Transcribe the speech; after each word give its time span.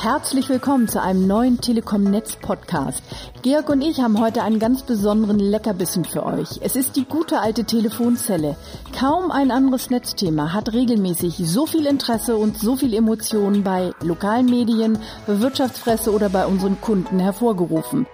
Herzlich 0.00 0.48
willkommen 0.48 0.86
zu 0.86 1.02
einem 1.02 1.26
neuen 1.26 1.60
Telekom 1.60 2.04
Netz 2.04 2.36
Podcast. 2.36 3.02
Georg 3.42 3.68
und 3.68 3.82
ich 3.82 4.00
haben 4.00 4.20
heute 4.20 4.44
einen 4.44 4.60
ganz 4.60 4.84
besonderen 4.84 5.40
Leckerbissen 5.40 6.04
für 6.04 6.24
euch. 6.24 6.60
Es 6.60 6.76
ist 6.76 6.94
die 6.94 7.04
gute 7.04 7.40
alte 7.40 7.64
Telefonzelle. 7.64 8.54
Kaum 8.96 9.32
ein 9.32 9.50
anderes 9.50 9.90
Netzthema 9.90 10.52
hat 10.52 10.72
regelmäßig 10.72 11.38
so 11.38 11.66
viel 11.66 11.84
Interesse 11.84 12.36
und 12.36 12.56
so 12.56 12.76
viel 12.76 12.94
Emotionen 12.94 13.64
bei 13.64 13.92
lokalen 14.00 14.46
Medien, 14.46 15.00
Wirtschaftspresse 15.26 16.12
oder 16.12 16.28
bei 16.28 16.46
unseren 16.46 16.80
Kunden 16.80 17.18
hervorgerufen. 17.18 18.06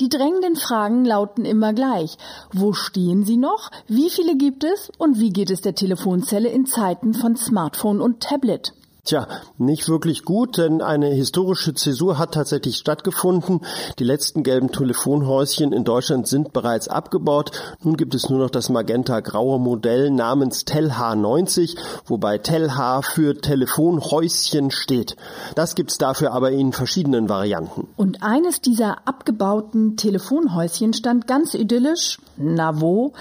Die 0.00 0.08
drängenden 0.08 0.56
Fragen 0.56 1.04
lauten 1.04 1.44
immer 1.44 1.74
gleich. 1.74 2.16
Wo 2.54 2.72
stehen 2.72 3.24
Sie 3.24 3.36
noch? 3.36 3.70
Wie 3.86 4.08
viele 4.08 4.34
gibt 4.34 4.64
es? 4.64 4.90
Und 4.96 5.20
wie 5.20 5.30
geht 5.30 5.50
es 5.50 5.60
der 5.60 5.74
Telefonzelle 5.74 6.48
in 6.48 6.64
Zeiten 6.64 7.12
von 7.12 7.36
Smartphone 7.36 8.00
und 8.00 8.20
Tablet? 8.20 8.72
Tja, 9.04 9.26
nicht 9.58 9.88
wirklich 9.88 10.22
gut, 10.22 10.58
denn 10.58 10.80
eine 10.80 11.08
historische 11.08 11.74
Zäsur 11.74 12.18
hat 12.18 12.34
tatsächlich 12.34 12.76
stattgefunden. 12.76 13.62
Die 13.98 14.04
letzten 14.04 14.44
gelben 14.44 14.70
Telefonhäuschen 14.70 15.72
in 15.72 15.82
Deutschland 15.82 16.28
sind 16.28 16.52
bereits 16.52 16.86
abgebaut. 16.86 17.50
Nun 17.82 17.96
gibt 17.96 18.14
es 18.14 18.28
nur 18.28 18.38
noch 18.38 18.50
das 18.50 18.68
magenta-graue 18.68 19.58
Modell 19.58 20.12
namens 20.12 20.64
Telha 20.64 21.16
90, 21.16 21.74
wobei 22.06 22.38
Telha 22.38 23.02
für 23.02 23.36
Telefonhäuschen 23.36 24.70
steht. 24.70 25.16
Das 25.56 25.74
gibt's 25.74 25.98
dafür 25.98 26.30
aber 26.30 26.52
in 26.52 26.72
verschiedenen 26.72 27.28
Varianten. 27.28 27.88
Und 27.96 28.22
eines 28.22 28.60
dieser 28.60 29.08
abgebauten 29.08 29.96
Telefonhäuschen 29.96 30.92
stand 30.92 31.26
ganz 31.26 31.54
idyllisch, 31.54 32.20
na 32.36 32.80
wo, 32.80 33.14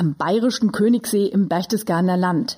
am 0.00 0.14
bayerischen 0.14 0.72
Königssee 0.72 1.26
im 1.26 1.48
Berchtesgadener 1.48 2.16
Land. 2.16 2.56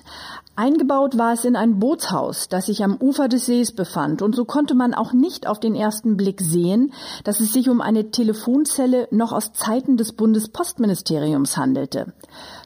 Eingebaut 0.55 1.17
war 1.17 1.33
es 1.33 1.45
in 1.45 1.55
ein 1.55 1.79
Bootshaus, 1.79 2.47
das 2.47 2.67
sich 2.67 2.83
am 2.83 2.95
Ufer 2.97 3.27
des 3.27 3.47
Sees 3.47 3.71
befand, 3.71 4.21
und 4.21 4.35
so 4.35 4.45
konnte 4.45 4.75
man 4.75 4.93
auch 4.93 5.11
nicht 5.11 5.47
auf 5.47 5.59
den 5.59 5.73
ersten 5.73 6.15
Blick 6.15 6.41
sehen, 6.41 6.93
dass 7.23 7.39
es 7.39 7.53
sich 7.53 7.69
um 7.69 7.81
eine 7.81 8.11
Telefonzelle 8.11 9.07
noch 9.09 9.31
aus 9.31 9.53
Zeiten 9.53 9.97
des 9.97 10.13
Bundespostministeriums 10.13 11.57
handelte. 11.57 12.13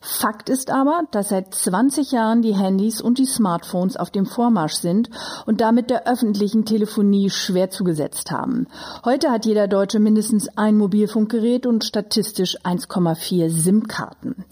Fakt 0.02 0.50
ist 0.50 0.70
aber, 0.70 1.04
dass 1.12 1.30
seit 1.30 1.54
20 1.54 2.12
Jahren 2.12 2.42
die 2.42 2.56
Handys 2.56 3.00
und 3.00 3.20
die 3.20 3.26
Smartphones 3.26 3.96
auf 3.96 4.12
dem 4.12 4.26
Vormarsch 4.26 4.76
sind 4.76 5.10
und 5.46 5.62
damit 5.62 5.90
der 5.90 6.08
öffentlichen 6.08 6.66
Telefonie 6.66 7.30
schwer 7.30 7.70
zugesetzt 7.70 8.32
haben. 8.32 8.68
Heute 9.06 9.32
hat 9.32 9.46
jeder 9.46 9.70
Deutsche 9.70 10.00
mindestens 10.00 10.50
ein 10.58 10.78
Mobilfunkgerät 10.78 11.66
und 11.66 11.86
statistisch 11.86 12.58
1,4 12.66 13.50
SIM-Karten. 13.50 14.44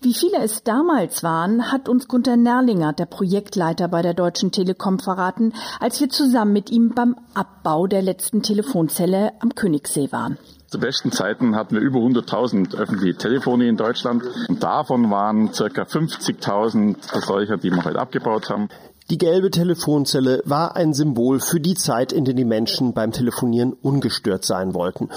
Wie 0.00 0.14
viele 0.14 0.38
es 0.38 0.62
damals 0.62 1.22
waren, 1.22 1.70
hat 1.70 1.86
uns 1.86 2.08
Gunter 2.08 2.38
Nerling 2.38 2.69
Erlinger, 2.70 2.92
der 2.92 3.06
Projektleiter 3.06 3.88
bei 3.88 4.00
der 4.00 4.14
Deutschen 4.14 4.52
Telekom, 4.52 5.00
verraten, 5.00 5.52
als 5.80 6.00
wir 6.00 6.08
zusammen 6.08 6.52
mit 6.52 6.70
ihm 6.70 6.92
beim 6.94 7.16
Abbau 7.34 7.88
der 7.88 8.00
letzten 8.00 8.42
Telefonzelle 8.42 9.32
am 9.40 9.56
Königssee 9.56 10.12
waren. 10.12 10.38
Zu 10.68 10.78
besten 10.78 11.10
Zeiten 11.10 11.56
hatten 11.56 11.74
wir 11.74 11.82
über 11.82 11.98
100.000 11.98 12.76
öffentliche 12.76 13.18
Telefone 13.18 13.66
in 13.66 13.76
Deutschland 13.76 14.22
und 14.48 14.62
davon 14.62 15.10
waren 15.10 15.52
circa 15.52 15.82
50.000 15.82 17.04
Verseucher, 17.04 17.56
die 17.56 17.72
wir 17.72 17.84
heute 17.84 17.98
abgebaut 17.98 18.50
haben. 18.50 18.68
Die 19.10 19.18
gelbe 19.18 19.50
Telefonzelle 19.50 20.40
war 20.44 20.76
ein 20.76 20.94
Symbol 20.94 21.40
für 21.40 21.58
die 21.58 21.74
Zeit, 21.74 22.12
in 22.12 22.24
der 22.24 22.34
die 22.34 22.44
Menschen 22.44 22.94
beim 22.94 23.10
Telefonieren 23.10 23.72
ungestört 23.72 24.44
sein 24.44 24.74
wollten. 24.74 25.08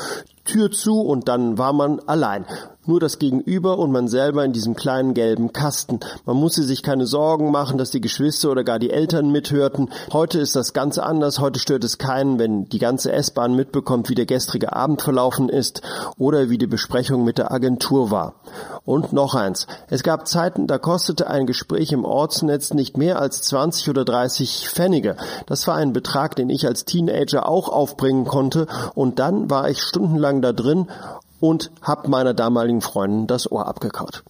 Tür 0.46 0.72
zu 0.72 1.02
und 1.02 1.28
dann 1.28 1.58
war 1.58 1.74
man 1.74 2.00
allein. 2.02 2.46
Nur 2.86 3.00
das 3.00 3.18
Gegenüber 3.18 3.80
und 3.80 3.94
man 3.94 4.10
selber 4.10 4.44
in 4.44 4.52
diesem 4.52 4.76
kleinen 4.76 5.14
gelben 5.14 5.54
Kasten. 5.54 6.02
Man 6.26 6.36
musste 6.36 6.64
sich 6.64 6.84
keine 6.84 7.06
Sorgen 7.06 7.50
machen, 7.50 7.78
dass 7.78 7.92
die 7.92 8.02
Geschwister 8.02 8.52
oder 8.52 8.66
gar 8.66 8.78
die 8.78 8.92
Eltern 8.92 9.32
mithörten. 9.32 9.90
Heute 10.12 10.40
ist 10.40 10.58
das 10.58 10.74
ganz 10.74 10.98
anders. 10.98 11.40
Heute 11.40 11.62
stört 11.62 11.86
es 11.86 11.98
keinen, 11.98 12.40
wenn 12.40 12.66
die 12.68 12.80
ganze 12.80 13.14
S-Bahn 13.14 13.56
mitbekommt, 13.56 14.10
wie 14.10 14.16
der 14.16 14.26
gestrige 14.26 14.74
Abend 14.74 15.02
verlaufen 15.02 15.48
ist 15.48 15.82
oder 16.18 16.50
wie 16.50 16.58
die 16.58 16.68
Besprechung 16.68 17.24
mit 17.24 17.38
der 17.38 17.54
Agentur 17.54 18.12
war. 18.12 18.34
Und 18.84 19.14
noch 19.14 19.34
eins. 19.34 19.66
Es 19.90 20.04
gab 20.04 20.28
Zeiten, 20.28 20.68
da 20.68 20.78
kostete 20.78 21.28
ein 21.28 21.46
Gespräch 21.46 21.94
im 21.94 22.04
Ortsnetz 22.04 22.74
nicht 22.74 22.98
mehr 22.98 23.18
als 23.18 23.44
20 23.44 23.90
oder 23.90 24.04
30 24.04 24.68
Pfennige. 24.68 25.16
Das 25.46 25.66
war 25.68 25.76
ein 25.76 25.94
Betrag, 25.94 26.36
den 26.36 26.50
ich 26.50 26.68
als 26.68 26.84
Teenager 26.84 27.48
auch 27.48 27.70
aufbringen 27.70 28.26
konnte. 28.26 28.68
Und 28.94 29.20
dann 29.20 29.50
war 29.50 29.70
ich 29.70 29.82
stundenlang 29.82 30.33
da 30.42 30.54
drin 30.54 30.88
und 31.40 31.72
habe 31.82 32.10
meiner 32.10 32.34
damaligen 32.34 32.82
Freundin 32.82 33.28
das 33.28 33.52
Ohr 33.52 33.68
abgekaut. 33.68 34.24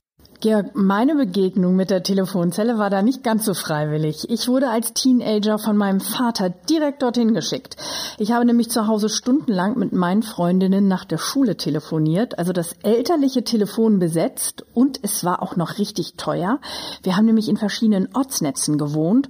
Georg, 0.44 0.72
meine 0.76 1.16
Begegnung 1.16 1.78
mit 1.78 1.90
der 1.90 2.04
Telefonzelle 2.04 2.78
war 2.78 2.90
da 2.90 3.02
nicht 3.02 3.24
ganz 3.24 3.46
so 3.46 3.54
freiwillig. 3.54 4.30
Ich 4.30 4.50
wurde 4.50 4.70
als 4.70 4.92
Teenager 4.92 5.58
von 5.58 5.78
meinem 5.78 6.02
Vater 6.02 6.50
direkt 6.50 7.02
dorthin 7.02 7.34
geschickt. 7.34 7.78
Ich 8.18 8.34
habe 8.34 8.44
nämlich 8.44 8.70
zu 8.70 8.86
Hause 8.88 9.08
stundenlang 9.08 9.80
mit 9.80 9.94
meinen 9.94 10.22
Freundinnen 10.22 10.90
nach 10.90 11.06
der 11.06 11.18
Schule 11.18 11.56
telefoniert, 11.56 12.40
also 12.40 12.52
das 12.52 12.74
elterliche 12.84 13.46
Telefon 13.46 14.00
besetzt 14.00 14.66
und 14.74 15.00
es 15.02 15.24
war 15.24 15.42
auch 15.42 15.56
noch 15.56 15.78
richtig 15.78 16.16
teuer. 16.18 16.60
Wir 17.04 17.16
haben 17.16 17.26
nämlich 17.26 17.48
in 17.48 17.56
verschiedenen 17.56 18.10
Ortsnetzen 18.14 18.78
gewohnt. 18.78 19.30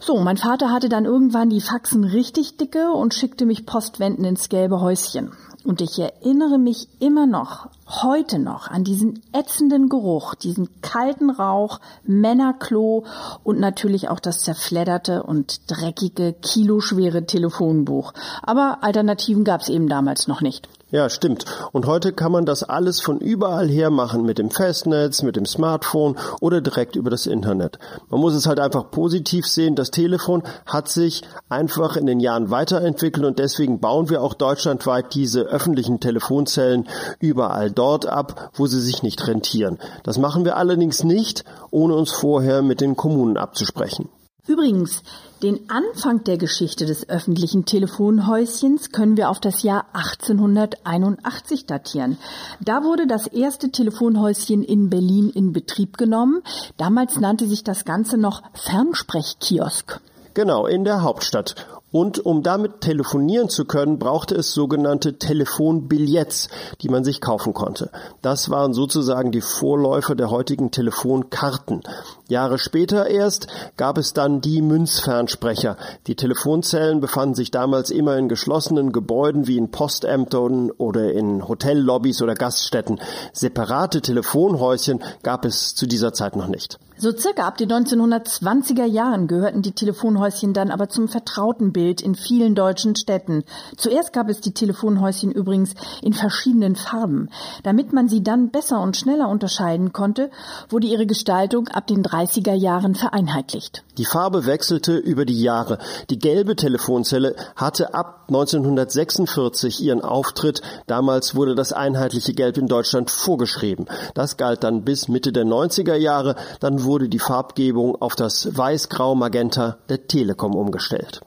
So, 0.00 0.18
mein 0.18 0.36
Vater 0.36 0.70
hatte 0.70 0.90
dann 0.90 1.06
irgendwann 1.06 1.48
die 1.48 1.62
Faxen 1.62 2.04
richtig 2.04 2.58
dicke 2.58 2.90
und 2.90 3.14
schickte 3.14 3.46
mich 3.46 3.64
postwenden 3.64 4.26
ins 4.26 4.50
gelbe 4.50 4.82
Häuschen. 4.82 5.32
Und 5.62 5.82
ich 5.82 5.98
erinnere 5.98 6.58
mich 6.58 6.88
immer 7.00 7.26
noch, 7.26 7.68
heute 7.86 8.38
noch, 8.38 8.68
an 8.68 8.82
diesen 8.82 9.22
ätzenden 9.32 9.88
Geruch, 9.88 10.34
diesen 10.34 10.68
kalten 10.80 11.28
Rauch, 11.28 11.80
Männerklo 12.04 13.04
und 13.44 13.60
natürlich 13.60 14.08
auch 14.08 14.20
das 14.20 14.42
zerfledderte 14.42 15.22
und 15.22 15.70
dreckige, 15.70 16.32
kiloschwere 16.32 17.26
Telefonbuch. 17.26 18.14
Aber 18.42 18.78
Alternativen 18.82 19.44
gab 19.44 19.60
es 19.60 19.68
eben 19.68 19.88
damals 19.88 20.28
noch 20.28 20.40
nicht. 20.40 20.68
Ja, 20.92 21.08
stimmt. 21.08 21.44
Und 21.70 21.86
heute 21.86 22.12
kann 22.12 22.32
man 22.32 22.46
das 22.46 22.64
alles 22.64 23.00
von 23.00 23.20
überall 23.20 23.68
her 23.68 23.90
machen, 23.90 24.24
mit 24.24 24.38
dem 24.38 24.50
Festnetz, 24.50 25.22
mit 25.22 25.36
dem 25.36 25.46
Smartphone 25.46 26.16
oder 26.40 26.60
direkt 26.60 26.96
über 26.96 27.10
das 27.10 27.26
Internet. 27.26 27.78
Man 28.08 28.20
muss 28.20 28.34
es 28.34 28.46
halt 28.46 28.58
einfach 28.58 28.90
positiv 28.90 29.46
sehen. 29.46 29.76
Das 29.76 29.92
Telefon 29.92 30.42
hat 30.66 30.88
sich 30.88 31.22
einfach 31.48 31.96
in 31.96 32.06
den 32.06 32.18
Jahren 32.18 32.50
weiterentwickelt 32.50 33.24
und 33.24 33.38
deswegen 33.38 33.78
bauen 33.78 34.10
wir 34.10 34.20
auch 34.20 34.34
deutschlandweit 34.34 35.14
diese 35.14 35.42
öffentlichen 35.42 36.00
Telefonzellen 36.00 36.88
überall 37.20 37.70
dort 37.70 38.06
ab, 38.06 38.50
wo 38.54 38.66
sie 38.66 38.80
sich 38.80 39.04
nicht 39.04 39.28
rentieren. 39.28 39.78
Das 40.02 40.18
machen 40.18 40.44
wir 40.44 40.56
allerdings 40.56 41.04
nicht, 41.04 41.44
ohne 41.70 41.94
uns 41.94 42.10
vorher 42.10 42.62
mit 42.62 42.80
den 42.80 42.96
Kommunen 42.96 43.36
abzusprechen. 43.36 44.08
Übrigens, 44.48 45.02
den 45.42 45.70
Anfang 45.70 46.22
der 46.24 46.36
Geschichte 46.36 46.84
des 46.84 47.08
öffentlichen 47.08 47.64
Telefonhäuschens 47.64 48.92
können 48.92 49.16
wir 49.16 49.30
auf 49.30 49.40
das 49.40 49.62
Jahr 49.62 49.86
1881 49.94 51.66
datieren. 51.66 52.18
Da 52.60 52.84
wurde 52.84 53.06
das 53.06 53.26
erste 53.26 53.70
Telefonhäuschen 53.70 54.62
in 54.62 54.90
Berlin 54.90 55.30
in 55.30 55.52
Betrieb 55.52 55.96
genommen. 55.96 56.42
Damals 56.76 57.18
nannte 57.18 57.46
sich 57.46 57.64
das 57.64 57.84
Ganze 57.84 58.18
noch 58.18 58.42
Fernsprechkiosk. 58.54 60.00
Genau, 60.34 60.66
in 60.66 60.84
der 60.84 61.02
Hauptstadt. 61.02 61.54
Und 61.92 62.24
um 62.24 62.42
damit 62.42 62.80
telefonieren 62.80 63.48
zu 63.48 63.64
können, 63.64 63.98
brauchte 63.98 64.34
es 64.36 64.52
sogenannte 64.52 65.18
Telefonbillets, 65.18 66.48
die 66.82 66.88
man 66.88 67.04
sich 67.04 67.20
kaufen 67.20 67.52
konnte. 67.52 67.90
Das 68.22 68.50
waren 68.50 68.72
sozusagen 68.72 69.32
die 69.32 69.40
Vorläufer 69.40 70.14
der 70.14 70.30
heutigen 70.30 70.70
Telefonkarten. 70.70 71.82
Jahre 72.28 72.58
später 72.58 73.08
erst 73.08 73.48
gab 73.76 73.98
es 73.98 74.12
dann 74.12 74.40
die 74.40 74.62
Münzfernsprecher. 74.62 75.76
Die 76.06 76.14
Telefonzellen 76.14 77.00
befanden 77.00 77.34
sich 77.34 77.50
damals 77.50 77.90
immer 77.90 78.16
in 78.16 78.28
geschlossenen 78.28 78.92
Gebäuden 78.92 79.48
wie 79.48 79.58
in 79.58 79.72
Postämtern 79.72 80.70
oder 80.70 81.12
in 81.12 81.48
Hotellobbys 81.48 82.22
oder 82.22 82.34
Gaststätten. 82.34 83.00
Separate 83.32 84.00
Telefonhäuschen 84.00 85.02
gab 85.22 85.44
es 85.44 85.74
zu 85.74 85.86
dieser 85.86 86.12
Zeit 86.12 86.36
noch 86.36 86.48
nicht. 86.48 86.78
So 87.02 87.16
circa 87.16 87.46
ab 87.46 87.56
den 87.56 87.72
1920er 87.72 88.84
Jahren 88.84 89.26
gehörten 89.26 89.62
die 89.62 89.72
Telefonhäuschen 89.72 90.52
dann 90.52 90.70
aber 90.70 90.90
zum 90.90 91.08
vertrauten 91.08 91.72
Bild 91.72 92.02
in 92.02 92.14
vielen 92.14 92.54
deutschen 92.54 92.94
Städten. 92.94 93.44
Zuerst 93.78 94.12
gab 94.12 94.28
es 94.28 94.42
die 94.42 94.52
Telefonhäuschen 94.52 95.32
übrigens 95.32 95.72
in 96.02 96.12
verschiedenen 96.12 96.76
Farben. 96.76 97.30
Damit 97.62 97.94
man 97.94 98.10
sie 98.10 98.22
dann 98.22 98.50
besser 98.50 98.82
und 98.82 98.98
schneller 98.98 99.30
unterscheiden 99.30 99.94
konnte, 99.94 100.30
wurde 100.68 100.88
ihre 100.88 101.06
Gestaltung 101.06 101.68
ab 101.68 101.86
den 101.86 102.04
30er 102.04 102.52
Jahren 102.52 102.94
vereinheitlicht. 102.94 103.82
Die 103.96 104.04
Farbe 104.04 104.44
wechselte 104.44 104.98
über 104.98 105.24
die 105.24 105.40
Jahre. 105.40 105.78
Die 106.10 106.18
gelbe 106.18 106.54
Telefonzelle 106.54 107.34
hatte 107.56 107.94
ab 107.94 108.26
1946 108.28 109.82
ihren 109.82 110.02
Auftritt. 110.02 110.60
Damals 110.86 111.34
wurde 111.34 111.54
das 111.54 111.72
einheitliche 111.72 112.34
Gelb 112.34 112.58
in 112.58 112.66
Deutschland 112.66 113.10
vorgeschrieben. 113.10 113.86
Das 114.12 114.36
galt 114.36 114.64
dann 114.64 114.84
bis 114.84 115.08
Mitte 115.08 115.32
der 115.32 115.46
90er 115.46 115.94
Jahre. 115.94 116.36
Dann 116.60 116.84
wurde 116.84 116.89
die 116.98 117.18
Farbgebung 117.18 118.00
auf 118.00 118.16
das 118.16 118.56
Weiß-Grau-Magenta 118.56 119.78
der 119.88 120.06
Telekom 120.06 120.54
umgestellt. 120.54 121.20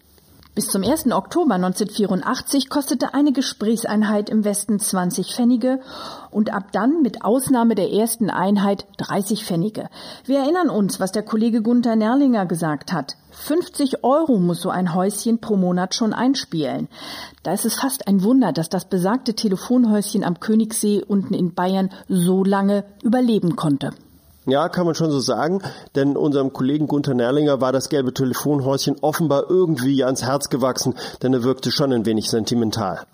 Bis 0.55 0.67
zum 0.67 0.83
1. 0.83 1.11
Oktober 1.11 1.55
1984 1.55 2.69
kostete 2.69 3.15
eine 3.15 3.31
Gesprächseinheit 3.31 4.29
im 4.29 4.43
Westen 4.43 4.79
20 4.79 5.33
Pfennige 5.33 5.79
und 6.29 6.53
ab 6.53 6.71
dann 6.71 7.01
mit 7.01 7.25
Ausnahme 7.25 7.73
der 7.73 7.91
ersten 7.91 8.29
Einheit 8.29 8.85
30 8.97 9.45
Pfennige. 9.45 9.89
Wir 10.25 10.41
erinnern 10.41 10.69
uns, 10.69 10.99
was 10.99 11.11
der 11.11 11.23
Kollege 11.23 11.63
Gunther 11.63 11.95
Nerlinger 11.95 12.45
gesagt 12.45 12.93
hat. 12.93 13.15
50 13.31 14.03
Euro 14.03 14.37
muss 14.37 14.61
so 14.61 14.69
ein 14.69 14.93
Häuschen 14.93 15.39
pro 15.39 15.57
Monat 15.57 15.95
schon 15.95 16.13
einspielen. 16.13 16.87
Da 17.41 17.53
ist 17.53 17.65
es 17.65 17.73
fast 17.73 18.07
ein 18.07 18.21
Wunder, 18.21 18.53
dass 18.53 18.69
das 18.69 18.85
besagte 18.85 19.33
Telefonhäuschen 19.33 20.23
am 20.23 20.39
Königssee 20.39 21.01
unten 21.01 21.33
in 21.33 21.55
Bayern 21.55 21.89
so 22.07 22.43
lange 22.43 22.85
überleben 23.01 23.55
konnte. 23.55 23.89
Ja, 24.45 24.67
kann 24.67 24.85
man 24.85 24.93
schon 24.93 25.09
so 25.09 25.19
sagen, 25.19 25.61
denn 25.95 26.17
unserem 26.17 26.51
Kollegen 26.51 26.87
Gunther 26.87 27.13
Nerlinger 27.13 27.61
war 27.61 27.71
das 27.71 27.87
gelbe 27.87 28.13
Telefonhäuschen 28.13 28.97
offenbar 29.01 29.45
irgendwie 29.49 30.03
ans 30.03 30.23
Herz 30.23 30.49
gewachsen, 30.49 30.95
denn 31.21 31.33
er 31.33 31.43
wirkte 31.43 31.71
schon 31.71 31.93
ein 31.93 32.05
wenig 32.05 32.29
sentimental. 32.29 33.05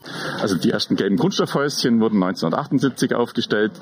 Also 0.42 0.56
die 0.56 0.72
ersten 0.72 0.96
gelben 0.96 1.18
Kunststoffhäuschen 1.18 2.00
wurden 2.00 2.22
1978 2.24 3.14
aufgestellt. 3.14 3.74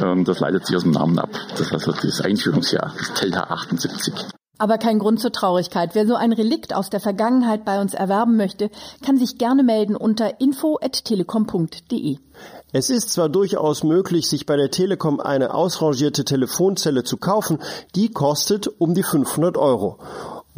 Ähm, 0.00 0.24
das 0.24 0.40
leitet 0.40 0.66
sich 0.66 0.76
aus 0.76 0.82
dem 0.82 0.92
Namen 0.92 1.18
ab. 1.18 1.30
Das 1.50 1.60
ist 1.60 1.72
also 1.72 1.92
das 1.92 2.20
Einführungsjahr, 2.22 2.94
das 2.96 3.12
Telha 3.12 3.42
78. 3.42 4.39
Aber 4.60 4.76
kein 4.76 4.98
Grund 4.98 5.20
zur 5.20 5.32
Traurigkeit. 5.32 5.94
Wer 5.94 6.06
so 6.06 6.16
ein 6.16 6.34
Relikt 6.34 6.74
aus 6.74 6.90
der 6.90 7.00
Vergangenheit 7.00 7.64
bei 7.64 7.80
uns 7.80 7.94
erwerben 7.94 8.36
möchte, 8.36 8.68
kann 9.02 9.16
sich 9.16 9.38
gerne 9.38 9.62
melden 9.62 9.96
unter 9.96 10.38
info@telekom.de. 10.38 12.18
Es 12.70 12.90
ist 12.90 13.10
zwar 13.10 13.30
durchaus 13.30 13.84
möglich, 13.84 14.28
sich 14.28 14.44
bei 14.44 14.56
der 14.56 14.70
Telekom 14.70 15.18
eine 15.18 15.54
ausrangierte 15.54 16.26
Telefonzelle 16.26 17.04
zu 17.04 17.16
kaufen, 17.16 17.58
die 17.94 18.10
kostet 18.10 18.68
um 18.68 18.92
die 18.92 19.02
500 19.02 19.56
Euro. 19.56 19.96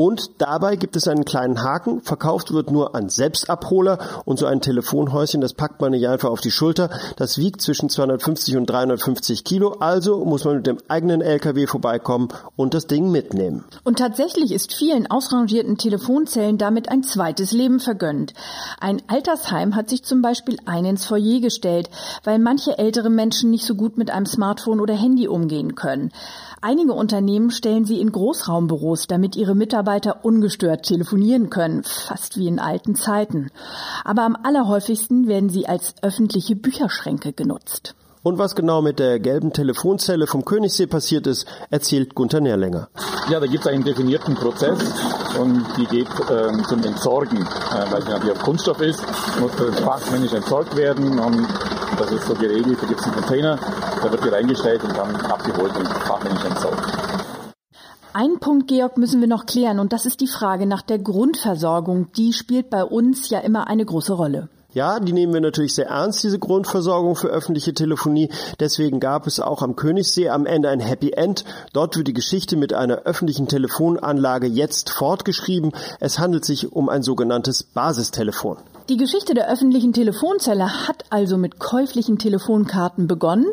Und 0.03 0.33
dabei 0.39 0.75
gibt 0.75 0.97
es 0.97 1.07
einen 1.07 1.25
kleinen 1.25 1.63
Haken. 1.63 2.01
Verkauft 2.01 2.53
wird 2.53 2.73
nur 2.73 2.97
an 2.97 3.09
Selbstabholer 3.09 4.01
und 4.25 4.37
so 4.37 4.47
ein 4.47 4.61
Telefonhäuschen, 4.61 5.41
das 5.41 5.55
packt 5.55 5.81
man 5.81 5.93
nicht 5.93 6.09
einfach 6.09 6.29
auf 6.29 6.41
die 6.41 6.51
Schulter. 6.51 6.91
Das 7.15 7.39
wiegt 7.39 7.63
zwischen 7.63 7.89
250 7.89 8.57
und 8.57 8.67
350 8.67 9.45
Kilo. 9.45 9.77
Also 9.79 10.25
muss 10.25 10.45
man 10.45 10.57
mit 10.57 10.67
dem 10.67 10.79
eigenen 10.89 11.21
LKW 11.21 11.69
vorbeikommen 11.69 12.31
und 12.57 12.75
das 12.75 12.89
Ding 12.89 13.13
mitnehmen. 13.13 13.63
Und 13.85 14.01
tatsächlich 14.01 14.51
ist 14.51 14.75
vielen 14.75 15.09
ausrangierten 15.09 15.79
Telefonzellen 15.79 16.59
damit 16.59 16.89
ein 16.89 17.05
zweites 17.05 17.53
Leben 17.53 17.79
vergönnt. 17.79 18.35
Ein 18.81 19.03
Altersheim 19.07 19.77
hat 19.77 19.89
sich 19.89 20.03
zum 20.03 20.21
Beispiel 20.21 20.57
einen 20.67 20.87
ins 20.87 21.07
Foyer 21.07 21.39
gestellt, 21.39 21.89
weil 22.25 22.41
manche 22.41 22.77
ältere 22.77 23.09
Menschen 23.09 23.53
nicht 23.53 23.65
so 23.65 23.77
gut 23.77 23.99
mit 23.99 24.11
einem 24.11 24.27
Smartphone 24.27 24.81
oder 24.81 24.95
Handy 24.95 25.29
umgehen 25.29 25.77
können. 25.77 26.11
Einige 26.61 26.93
Unternehmen 26.93 27.51
stellen 27.51 27.85
sie 27.85 28.01
in 28.01 28.13
Großraumbüros, 28.13 29.09
damit 29.09 29.35
ihre 29.35 29.57
Mitarbeiter 29.57 29.92
ungestört 30.23 30.85
telefonieren 30.85 31.51
können, 31.51 31.85
fast 31.85 32.37
wie 32.39 32.49
in 32.49 32.59
alten 32.59 32.95
Zeiten. 32.95 33.51
Aber 34.05 34.23
am 34.23 34.37
allerhäufigsten 34.43 35.29
werden 35.29 35.49
sie 35.49 35.69
als 35.69 35.95
öffentliche 36.03 36.57
Bücherschränke 36.57 37.33
genutzt. 37.33 37.95
Und 38.25 38.39
was 38.39 38.55
genau 38.55 38.83
mit 38.83 39.01
der 39.01 39.19
gelben 39.19 39.53
Telefonzelle 39.53 40.29
vom 40.29 40.45
Königssee 40.45 40.87
passiert 40.87 41.27
ist, 41.27 41.47
erzählt 41.71 42.15
Gunther 42.15 42.41
Nährlänger. 42.41 42.89
Ja, 43.29 43.41
da 43.41 43.47
gibt 43.47 43.65
es 43.65 43.73
einen 43.73 43.83
definierten 43.83 44.37
Prozess 44.37 44.79
und 45.39 45.65
die 45.77 45.87
geht 45.87 46.09
ähm, 46.31 46.65
zum 46.69 46.85
Entsorgen, 46.85 47.39
äh, 47.39 47.93
weil 47.93 48.03
sie 48.03 48.11
natürlich 48.11 48.37
auf 48.37 48.43
Kunststoff 48.45 48.81
ist, 48.81 49.03
muss 49.41 49.51
das 49.57 49.81
fachmännisch 49.81 50.33
entsorgt 50.33 50.77
werden 50.77 51.19
und 51.19 51.49
das 51.99 52.13
ist 52.13 52.27
so 52.27 52.35
geregelt, 52.35 52.79
da 52.81 52.87
gibt 52.87 53.01
es 53.01 53.07
einen 53.07 53.17
Container, 53.17 53.59
da 54.01 54.13
wird 54.13 54.25
die 54.25 54.29
reingestellt 54.29 54.85
und 54.85 54.97
dann 54.97 55.17
abgeholt 55.17 55.77
und 55.77 55.89
fachmännisch 55.89 56.45
entsorgt. 56.45 57.02
Einen 58.15 58.41
Punkt, 58.41 58.69
Georg, 58.69 58.99
müssen 58.99 59.23
wir 59.23 59.29
noch 59.29 59.47
klären 59.47 59.79
und 59.79 59.95
das 59.95 60.05
ist 60.05 60.21
die 60.21 60.27
Frage 60.27 60.67
nach 60.67 60.83
der 60.83 60.99
Grundversorgung. 60.99 62.13
Die 62.13 62.35
spielt 62.35 62.69
bei 62.69 62.85
uns 62.85 63.31
ja 63.31 63.39
immer 63.39 63.69
eine 63.69 63.87
große 63.87 64.13
Rolle. 64.13 64.51
Ja, 64.75 65.01
die 65.01 65.13
nehmen 65.13 65.35
wir 65.35 65.43
natürlich 65.43 65.75
sehr 65.75 65.89
ernst, 65.89 66.25
diese 66.25 66.39
Grundversorgung 66.39 67.15
für 67.15 67.29
öffentliche 67.29 67.75
Telefonie. 67.75 68.31
Deswegen 68.59 69.01
gab 69.01 69.27
es 69.27 69.39
auch 69.39 69.61
am 69.61 69.77
Königssee 69.77 70.31
am 70.31 70.47
Ende 70.47 70.71
ein 70.71 70.81
Happy 70.81 71.11
End. 71.11 71.45
Dort 71.75 71.97
wird 71.97 72.09
die 72.09 72.15
Geschichte 72.15 72.57
mit 72.57 72.73
einer 72.73 73.03
öffentlichen 73.03 73.49
Telefonanlage 73.49 74.47
jetzt 74.47 74.89
fortgeschrieben. 74.89 75.73
Es 76.01 76.19
handelt 76.19 76.47
sich 76.47 76.73
um 76.73 76.89
ein 76.89 77.03
sogenanntes 77.03 77.63
Basistelefon. 77.63 78.57
Die 78.89 78.97
Geschichte 78.97 79.35
der 79.35 79.51
öffentlichen 79.51 79.93
Telefonzelle 79.93 80.89
hat 80.89 81.05
also 81.11 81.37
mit 81.37 81.59
käuflichen 81.59 82.19
Telefonkarten 82.19 83.07
begonnen 83.07 83.47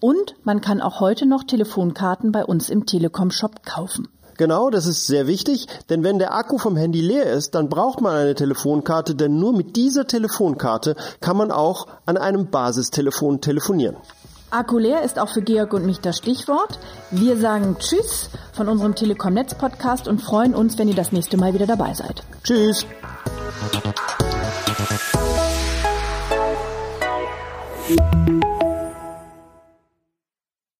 und 0.00 0.34
man 0.42 0.60
kann 0.60 0.80
auch 0.80 1.00
heute 1.00 1.26
noch 1.26 1.44
Telefonkarten 1.44 2.32
bei 2.32 2.44
uns 2.44 2.68
im 2.68 2.86
Telekom-Shop 2.86 3.64
kaufen. 3.64 4.08
Genau, 4.36 4.70
das 4.70 4.86
ist 4.86 5.06
sehr 5.06 5.26
wichtig, 5.26 5.66
denn 5.90 6.04
wenn 6.04 6.18
der 6.18 6.34
Akku 6.34 6.58
vom 6.58 6.76
Handy 6.76 7.00
leer 7.00 7.30
ist, 7.32 7.54
dann 7.54 7.68
braucht 7.68 8.00
man 8.00 8.14
eine 8.14 8.34
Telefonkarte, 8.34 9.14
denn 9.14 9.38
nur 9.38 9.52
mit 9.52 9.76
dieser 9.76 10.06
Telefonkarte 10.06 10.96
kann 11.20 11.36
man 11.36 11.50
auch 11.50 11.86
an 12.06 12.16
einem 12.16 12.50
Basistelefon 12.50 13.40
telefonieren. 13.40 13.96
Akku 14.50 14.76
leer 14.78 15.02
ist 15.02 15.18
auch 15.18 15.30
für 15.30 15.40
Georg 15.40 15.72
und 15.72 15.86
mich 15.86 16.00
das 16.00 16.18
Stichwort. 16.18 16.78
Wir 17.10 17.38
sagen 17.38 17.76
Tschüss 17.78 18.28
von 18.52 18.68
unserem 18.68 18.94
Telekom 18.94 19.32
Netz 19.32 19.54
Podcast 19.54 20.08
und 20.08 20.20
freuen 20.20 20.54
uns, 20.54 20.76
wenn 20.76 20.88
ihr 20.88 20.94
das 20.94 21.10
nächste 21.10 21.38
Mal 21.38 21.54
wieder 21.54 21.66
dabei 21.66 21.94
seid. 21.94 22.22
Tschüss. 22.44 22.84